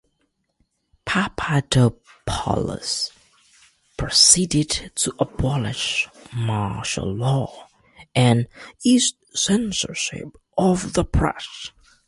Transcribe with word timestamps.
Papadopoulos 1.05 3.11
proceeded 3.95 4.91
to 4.95 5.13
abolish 5.19 6.07
martial 6.33 7.05
law, 7.13 7.67
and 8.15 8.47
eased 8.83 9.17
censorship 9.35 10.29
of 10.57 10.93
the 10.93 11.05
press. 11.05 11.69